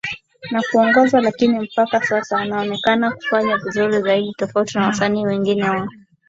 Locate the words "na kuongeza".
0.51-1.21